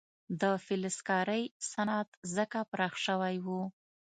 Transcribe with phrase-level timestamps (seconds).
[0.41, 3.47] د فلزکارۍ صنعت ځکه پراخ شوی و.